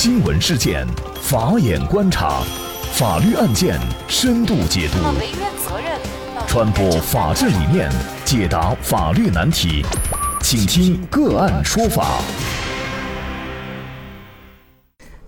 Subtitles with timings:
[0.00, 0.86] 新闻事件，
[1.20, 2.40] 法眼观察，
[2.92, 3.76] 法律案件
[4.06, 4.98] 深度解读，
[6.46, 7.90] 传播法治理念，
[8.24, 9.84] 解答法律难题，
[10.40, 12.20] 请听个案说法。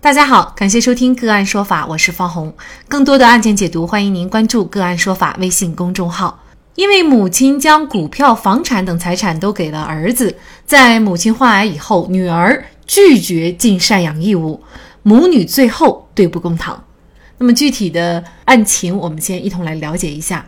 [0.00, 2.54] 大家好，感谢收听个案说法，我是方红。
[2.86, 6.44] 更多的案件解读，欢迎您关注个案说法微信公众号。
[6.76, 12.64] 因为母亲将股票、房产等财产都给了儿子，在母亲患癌以后，女儿。
[12.90, 14.64] 拒绝尽赡养义务，
[15.04, 16.82] 母女最后对簿公堂。
[17.38, 20.44] 那么具体的案情，我们先一同来了解一下。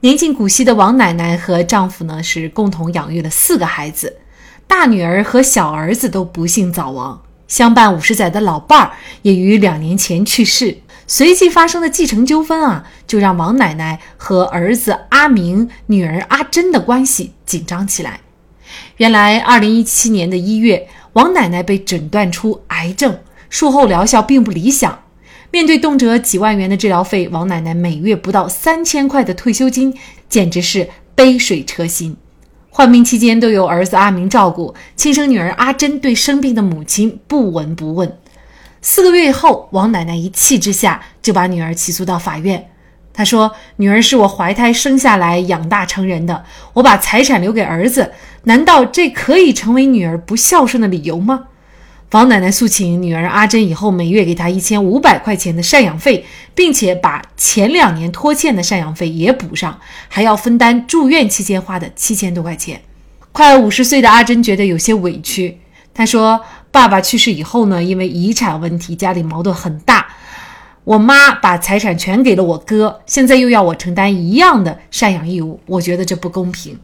[0.00, 4.18] 年近古稀的王奶奶和丈夫呢，是共同养育了四个孩子，
[4.66, 8.92] 大女儿和小儿子都不幸早亡，相伴五十载的老伴儿
[9.22, 10.76] 也于两年前去世。
[11.06, 18.20] 随即发生的继承纠纷啊，就让王奶奶和儿子阿明、女儿阿珍的关系紧张起来。
[18.98, 20.86] 原来，二零一七年的一月。
[21.14, 23.18] 王奶奶被诊断出癌症，
[23.50, 25.02] 术后疗效并不理想。
[25.50, 29.94] 面对动辄几万元的治疗费，王奶奶每月不到三千块的退休金，
[30.28, 32.16] 简直是杯水车薪。
[32.70, 38.16] 患病期间都由儿子阿明照顾，亲生女儿阿珍对生病的母亲不闻不问。
[38.80, 42.70] 四个月后，王奶奶一气之下就把女儿起诉到法院。
[43.14, 48.12] 她说：“女儿是我怀胎生下来、养大成人的，我把财产留给儿子。”
[48.44, 51.44] 难道这可以成为女儿不孝顺的理由吗？
[52.10, 62.82] 王奶奶诉请女儿阿珍以后每月给她一千五百块钱的赡养费，并且把前两年拖欠的赡养费也补上，还要分担住院期间花的七千多块钱。
[63.30, 65.58] 快五十岁的阿珍觉得有些委屈，
[65.94, 66.40] 她说
[66.70, 70.01] ：“爸爸去世以后呢，因为遗产问题，家里矛盾很大。
[70.84, 76.78] 我妈把财产全给了我哥，现在又要我承担一样的赡养义务，我觉得这不公平。”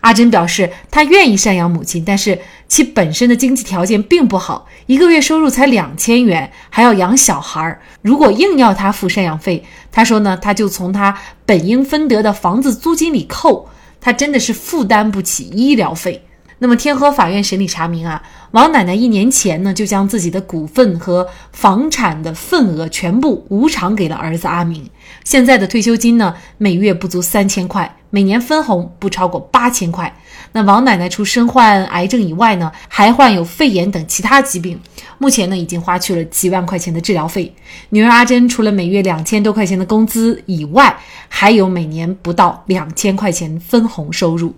[0.00, 7.80] 阿珍表示，她愿意赡养母亲，但是其本身的经济条件并不好，一个月收入才两千元，还要养小孩儿。
[8.02, 13.68] 如果硬要她付赡养费，她说呢，她就从她本应分得的房子租金里扣，
[14.00, 16.22] 她真的是负担不起医疗费。
[16.58, 18.22] 那么天河法院审理查明啊，
[18.52, 24.88] 王奶奶一年前呢就将自己的股份和房产的份额全部无偿给了儿子阿明，
[25.24, 30.14] 现在的退休金呢每月不足三千块，每年分红不超过八千块。
[30.52, 34.78] 那王奶奶除身患癌症以外呢，还患有肺炎等其他疾病，
[35.18, 37.52] 目前呢已经花去了几万块钱的治疗费。
[37.90, 40.96] 女儿阿珍除了每月两千多块钱的工资以外，
[41.28, 44.54] 还有每年不到两千块钱分红收入。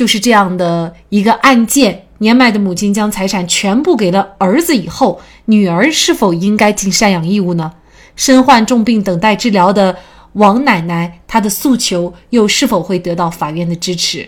[0.00, 7.70] 就是这样的一个案件，年迈的母亲将财产全部给了儿子以后，女儿是否应该尽赡养义务呢？
[8.16, 9.94] 身患重病等待治疗的
[10.32, 14.26] 王奶奶，她的诉求又是否会得到法院的支持？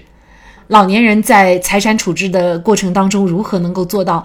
[0.67, 4.23] 老年人在财产处置的过程当中，如何能够做到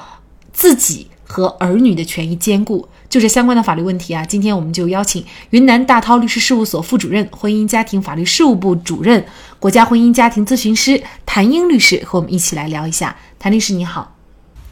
[0.52, 2.86] 自己和儿女的权益兼顾？
[3.10, 9.26] 就这相关的法律问题啊，今天我们就邀请云南大韬律师事务所副主任、婚姻家庭法律事务部主任、
[9.60, 13.16] 国家婚姻家庭咨询师谭英律师和我们一起来聊一下。
[13.40, 14.16] 谭律师你好，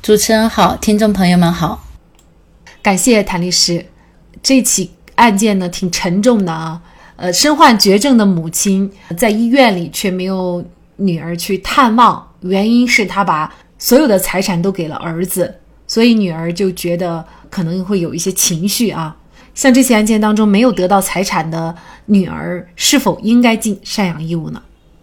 [0.01, 1.85] 主持人好，听众朋友们好，
[2.81, 3.85] 感谢谭律师。
[4.43, 6.81] 这起案件呢挺沉重的啊，
[7.15, 10.63] 呃，身患绝症的母亲在医院里却没有
[10.97, 17.25] 女儿去探望，原因是她把所有的财产都给了儿子，所以女儿就觉得。
[17.47, 19.15] 可能会有一些情绪啊，
[19.53, 21.73] 像这起案件当中没有得到财产的
[22.07, 24.61] 女儿，是否应该尽赡养义务呢？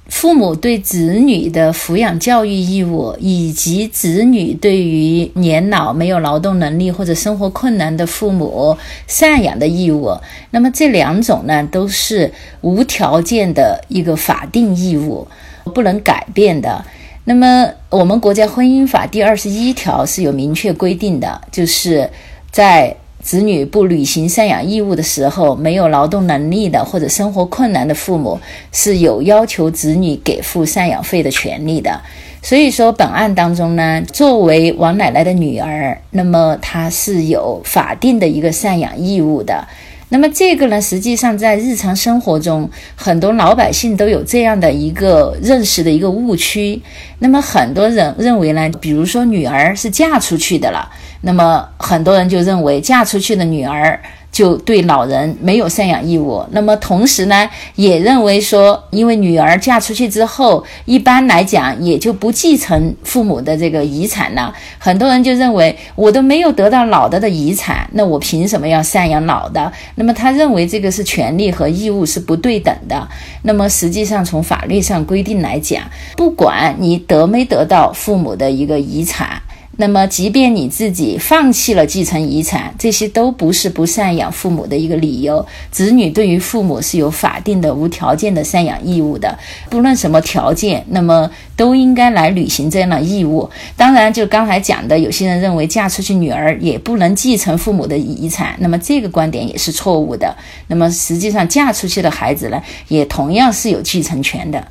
[0.09, 8.77] 父母对子女的抚养教育义务，以及子女对于年老没有劳动能力或者生活困难的父母
[9.09, 10.15] 赡养的义务，
[10.51, 15.27] 那么这两种呢，都是无条件的一个法定义务，
[15.75, 16.85] 不能改变的。
[17.25, 22.11] 那么我们国家婚姻法第二十一条是有明确规定的，就是。
[22.53, 28.39] 在子女不履行赡养义务的时候，没有劳动能力的或者生活困难的父母
[28.71, 31.99] 是有要求子女给付赡养费的权利的。
[32.43, 39.67] 所以说，本案当中呢，作为王奶奶的女儿，那么她是有法定的一个赡养义务的。
[40.13, 46.79] 那么这个呢，实际上在日常生活中，很多老百姓都有这样的一个认识的一个误区。
[47.19, 50.87] 那么很多人认为呢，比如说女儿是嫁出去的了，
[51.23, 53.99] 那么很多人就认为嫁出去的女儿。
[54.33, 56.45] 就对老人没有赡养义务。
[56.51, 64.53] 那么同时呢，也认为说，因为女儿嫁出去之后，一般来讲也就不继承父母的这个遗产了。
[64.79, 69.71] 很多人就认为，我都没有得到老的的遗产，那我凭什么要赡养老的？
[69.97, 73.07] 那么他认为这个是权利和义务是不对等的。
[73.43, 75.83] 那么实际上从法律上规定来讲，
[76.17, 79.43] 不管你得没得到父母的一个遗产。
[79.79, 85.45] 那么，即便你自己放弃了继承遗产，这些都不是不赡养父母的一个理由。
[85.71, 89.39] 子女对于父母是有法定的无条件的赡养义务的，
[89.71, 93.49] 不论什么条件，那么都应该来履行这样的义务。
[93.75, 100.37] 当然，就刚才讲的，有些人认为嫁出去女儿也不能继承父母的遗产，那么这个观点也是错误的。
[100.67, 104.63] 那么实际上，嫁出去的孩子呢，也同样是有继承权的。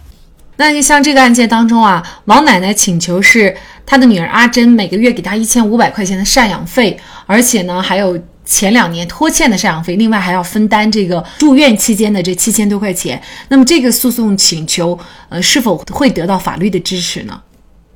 [0.62, 8.16] 那你像这个案件当中啊，王奶奶请求是她的女儿阿珍每个月给她一千五百块钱的赡养费，而且呢还有
[8.46, 13.20] 前两年拖欠的赡养费，另外还要分担这个住院期间的这七千多块钱。
[13.48, 14.98] 那么这个诉讼请求，
[15.30, 17.42] 呃，是否会得到法律的支持呢？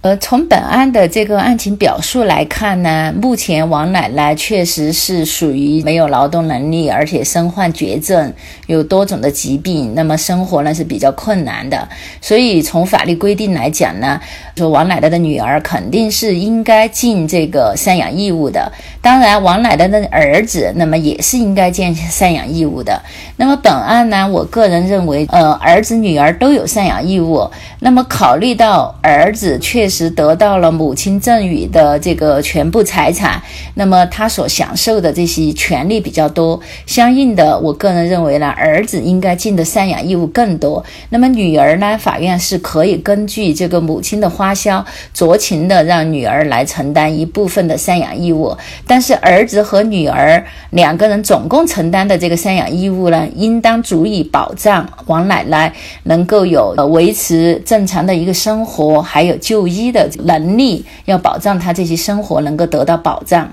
[0.05, 8.31] 呃，从本案的这个案情表述来看呢，目前王奶奶确实是属于没有劳动能力，而且身患绝症，
[8.67, 11.89] 有多种的疾病，那么生活呢是比较困难的。
[12.21, 14.21] 所以从法律规定来讲呢，
[14.55, 18.71] 说王奶奶的女儿肯定是应该尽这个赡养义务的。
[19.01, 23.01] 当然，王奶奶的儿子那么也是应该尽赡养义务的。
[23.37, 27.49] 那么本案呢，我个人认为，呃，儿子女儿都有赡养义务。
[27.79, 29.94] 那么考虑到儿子确实。
[29.95, 33.41] 实得到了母亲赠与的这个全部财产，
[33.75, 40.83] 那么他所享受的这些权利比较多，相应的，我个人认为呢，儿子应该尽的赡养义务更多。
[41.09, 48.55] 那么女儿呢，法院是可以根据这个母亲的花销，酌情的让女儿来承担一部分的赡养义务。
[48.85, 63.51] 但是儿子和女儿两个人总共承担的这个赡养义务呢，应当足以保障王奶奶能够有维持正常的一个生活，还有就医的能力要保障他这些生活能够得到保障。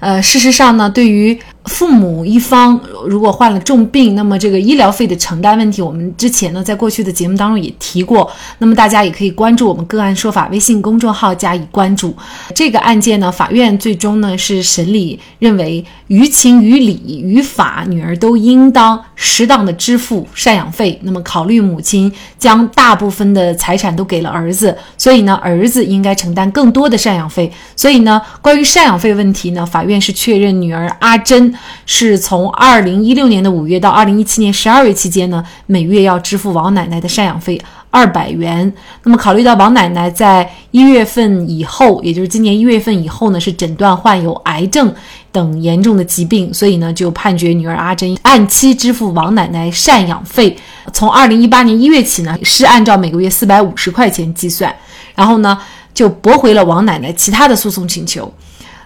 [0.00, 8.30] 呃，事实上呢，对于父母一方如果患了重病，那么这个医疗费的承担问题，我们之前呢在过去的节目当中也提过。
[8.58, 12.14] 那么大家也可以关注我们个案说法微信公众号加以关注。
[12.54, 21.00] 这个案件呢，法院最终呢是审理认为于情于理于法，女儿都应当适当的支付赡养费。
[21.02, 27.50] 那么考虑母亲将大部分的财产都给了儿子，所以呢儿子应该承担更多的赡养费。
[27.74, 31.53] 所以呢关于赡养费问题呢，法院是确认女儿阿珍。
[31.86, 37.60] 是从二零一六年的五月到二零一七年十二月期间呢，每月要支付王奶奶的赡养费
[37.90, 38.72] 二百元。
[39.02, 44.92] 那么考虑到王奶奶在一月份以后，也就是今年一月份以后呢，是诊断患有癌症
[45.30, 50.56] 等严重的疾病，所以呢，就判决女儿阿珍按期支付王奶奶赡养费。
[50.92, 54.74] 从二零一八年一月起呢，是按照每个月四百五十块钱计算，
[55.14, 55.58] 然后呢，
[55.92, 58.32] 就驳回了王奶奶其他的诉讼请求。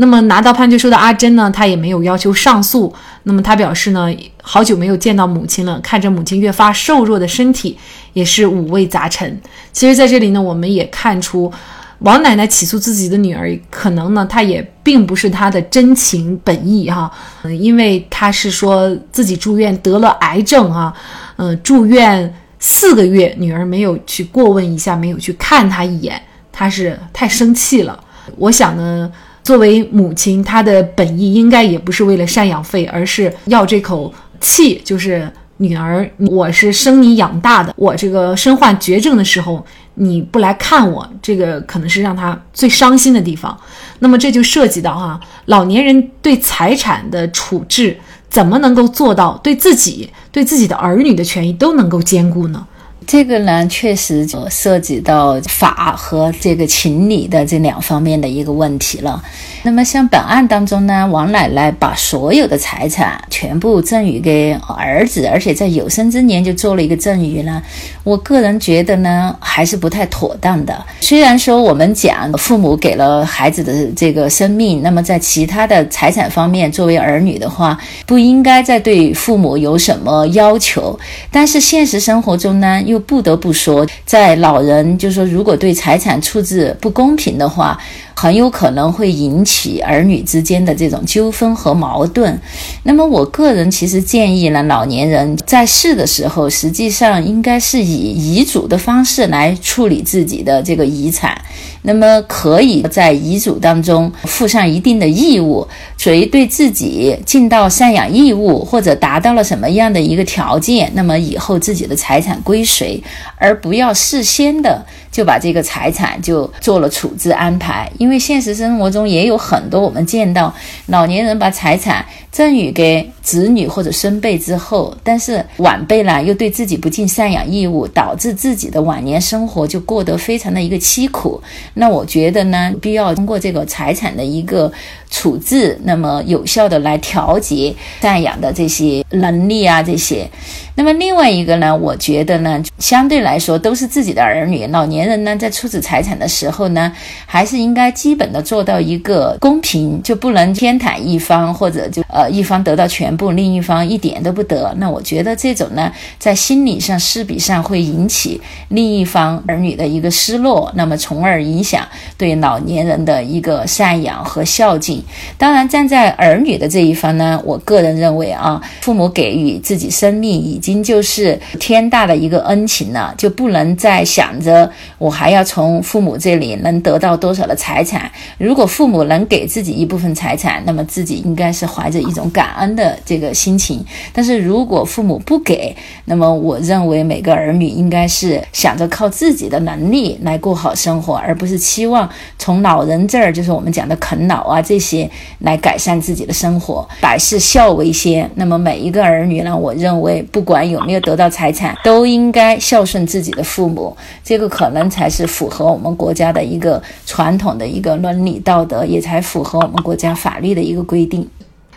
[0.01, 2.95] 那么拿到判决书的阿珍呢，她也没有要求上诉。
[3.25, 4.09] 那么她表示呢，
[4.43, 7.77] 好久没有见到母亲了，看着母亲越发瘦弱的身体，
[8.13, 9.41] 也是五味杂陈。
[9.73, 11.53] 其实，在这里呢，我们也看出，
[11.99, 17.11] 王奶奶起诉自己的女儿，可能呢，她也并不是她的真情本意哈。
[17.43, 20.95] 嗯，因为她是说自己住院得了癌症啊，
[21.37, 26.23] 嗯，住院四个月，女儿没有去过问一下，没有去看她一眼，
[26.53, 27.99] 她是太生气了。
[28.37, 29.11] 我想呢。
[29.49, 34.13] 作为母亲，她的本意应该也不是为了赡养费，而是要这口
[34.43, 39.65] 气，就是女儿，我是生你养大的，我这个身患绝症的时候
[39.95, 43.59] 你不来看我，这个可能是让她最伤心的地方。
[44.01, 52.67] 那么这就涉及到哈，老年人对财产的处置，怎么能够做到对自己、对自己的儿女的权益都能够兼顾呢？
[53.09, 59.23] 这个呢，确实就涉及到法和这个情理的这两方面的一个问题了。
[59.63, 67.63] 那么像本案当中呢，王奶奶把所有的财产全部赠与给儿子，而且在有生之年就做了一个赠与呢，
[68.05, 70.85] 我个人觉得呢，还是不太妥当的。
[71.01, 80.99] 虽然说我们讲父母给了孩子的这个生命，那么在其他的财产方面，作为儿女的话，不应该再对父母有什么要求。
[81.33, 87.79] 但是现实生活中呢，又不得不说，在老人就是说，如果对财产处置不公平的话，
[88.21, 92.37] 很有可能会引起儿女之间的这种纠纷和矛盾。
[92.83, 101.41] 那么，我个人其实建议呢，老年人在世的时候，实际上应该是以遗嘱的方式来处理自己的这个遗产。
[101.83, 105.65] 那么，可以在遗嘱当中附上一定的义务，
[105.97, 113.01] 谁对自己尽到赡养义务，或者达到了什么样的一个条件，那么以后自己的财产归谁，
[113.37, 114.85] 而不要事先的。
[115.11, 117.91] 就把这个财产就做了处置安排。
[117.99, 120.55] 因为现实生活中也有很多我们见到
[120.87, 131.43] 老年人把财产赠与给子女或者孙辈之后，但是晚辈呢又对自己不尽赡养义务，导致自己的晚年生活就过得非常的一个凄苦。
[131.75, 134.73] 那我觉得呢，必要通过这个财产的一个
[135.11, 140.29] 处置，那么有效的来调节赡养的这些能力啊，这些。
[140.75, 146.93] 那么另外一个呢，我觉得呢，相对来说都是自己的儿女，老年年人呢在处置财产的时候呢，
[147.25, 154.75] 还是应该基本的做到一个公平，就不能偏袒一方，或者就呃一方得到全部，另一方一点都不得。
[154.79, 158.41] 那我觉得这种呢，在心理上、势比上会引起
[158.71, 161.87] 另一方儿女的一个失落，那么从而影响
[162.17, 165.01] 对老年人的一个赡养和孝敬。
[165.37, 170.49] 当然，站在儿女的这一方呢，我个人认为啊，父母给予自己生命。
[170.49, 178.11] 已经就是天大的一个恩情了，就不能再想着我还要从父母这里能得到多少的财产。
[178.37, 183.85] 如果父母能给自己一部分财产，那么自己应该是怀着一种感恩的这个心情。
[184.13, 185.75] 但是如果父母不给，
[186.05, 196.87] 那么我认为每个儿女应该是想着靠自己的能力来过好生活，而不是期望从老人这儿，就是我们讲的啃老啊这些来改善自己的生活。
[197.01, 200.69] 百事孝为先，那么每一个儿女呢，我认为不管。
[200.69, 211.29] 有没有得到财产，都应该孝顺自己的父母，这个可能才是符合我们国家的一个传统的一个伦理道德，也才符合我们国家法律的一个规定。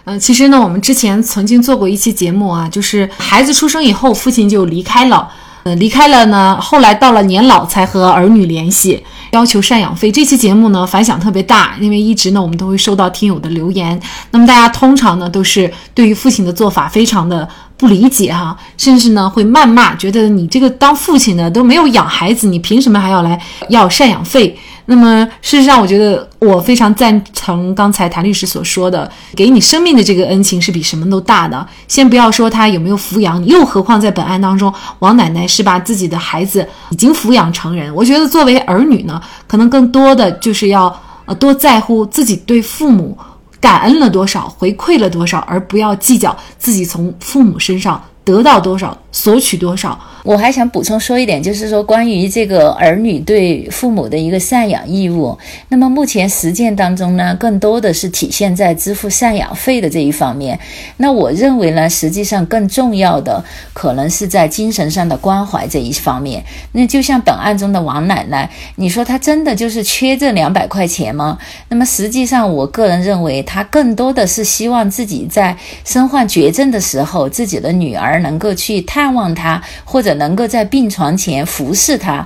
[0.03, 5.29] 嗯，其实呢，我们之前曾经做过一期节目啊，就是孩子出生以后，父亲就离开了。
[5.63, 8.99] 呃，离开了呢，后来到了年老才和儿女联系，
[9.29, 10.11] 要求赡养费。
[10.11, 14.01] 这期节目呢反响特别大，因为一直呢我们都会收到听友的留言。
[14.31, 17.47] 那么大家通常呢都是对于父亲的做法非常的
[17.81, 24.55] 不理解哈，甚至呢会谩骂，觉得你这个当父亲的都没有养孩子，你凭什么还要来要赡养费？
[24.85, 31.65] 那么，事实上，我觉得我非常赞成刚才谭律师所说的，给你生命的这个恩情是比什么都大的。
[31.87, 37.91] 先不要说他有没有抚养你，又何况在本案当中，王奶奶是把自己的孩子已经抚养成人。
[37.95, 40.93] 我觉得作为儿女呢，可能更多的就是要
[41.25, 43.17] 呃多在乎自己对父母
[43.61, 49.99] 感恩了多少，回馈了多少，而不要计较自己从父母身上得到多少，索取多少。
[50.23, 55.35] 我还想补充说一点，就是说关于这个儿女对父母的一个赡养义务。
[55.69, 60.59] 那么目前实践当中呢，更多的是体现在支付赡养费的这一方面。
[60.97, 66.43] 那我认为呢，实际上更重要的可能是在精神上的关怀这一方面。
[66.73, 71.39] 那就像本案中的王奶奶，你说她真的就是缺这两百块钱吗？
[71.69, 80.11] 那么实际上，我个人认为，她更多的是希望自己在身患绝症的时候，自己的女儿能够去探看望他，或者。
[80.21, 82.23] 能够在病床前服侍他，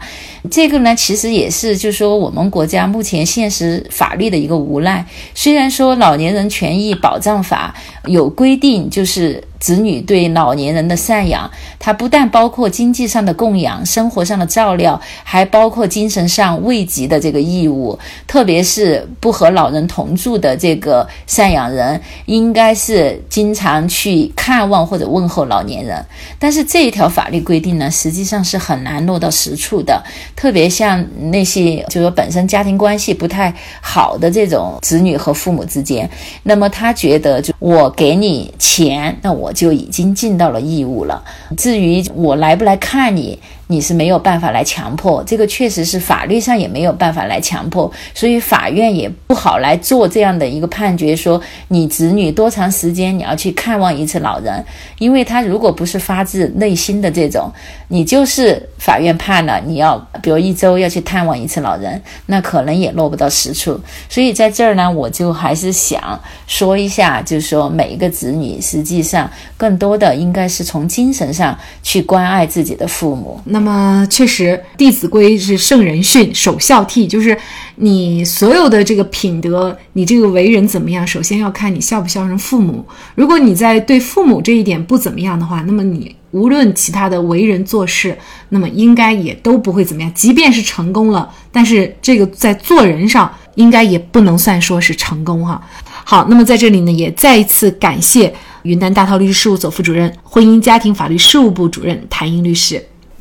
[0.51, 5.05] 这个呢，其实也是，就是说我们国家目前现实法律的一个无奈。
[5.33, 7.73] 虽然说《老年人权益保障法》
[8.09, 9.41] 有规定，就是。
[9.59, 17.97] 子女对老年人的赡养，它不但包括经济上的供养、生活上的照料，还包括精神上慰藉的这个义务。
[18.27, 26.05] 特别是不和老人同住的这个赡养人，应该是经常去看望或者问候老年人。
[26.37, 30.03] 但是这一条法律规定呢，实际上是很难落到实处的。
[30.35, 36.09] 特别像那些就说本身家庭关系不太好的这种子女和父母之间，
[36.43, 39.44] 那么他觉得就我给你钱，那我。
[39.45, 41.23] 我就已经尽到了义务了。
[41.55, 54.63] 至于我来不来看你，你是没有办法来强迫，这个确实是法律上也没有办法来强迫，所以法院也不好来做这样的一个判决，说你子女多长时间你要去看望一次老人，
[54.99, 57.51] 因为他如果不是发自内心的这种，
[57.87, 63.79] 你就是法院判了你要，比如一周要去探望一次老人，那可能也落不到实处。
[64.07, 73.41] 所以在这儿呢，我就还是想说一下，就是说每一个子女实际上更多的应该是从精神上去关爱自己的父母。
[73.55, 77.37] 那么确实，《弟子规》是圣人训，首孝悌，就是
[77.77, 82.85] 你所有的这个品德，你这个为人怎么样，首先要看你孝不孝顺父母。
[83.15, 88.17] 如果你在对父母这一点不怎么样的话，那么你无论其他的为人做事，
[88.49, 90.11] 那么应该也都不会怎么样。
[90.13, 95.65] 即便是成功了，但是这个在做人上，应该也不能算说是成功哈。
[96.03, 102.85] 好，那么在这里呢，也再一次感谢云南大韬律师事务所副主任、婚姻家庭法律事务部主任谭英律师。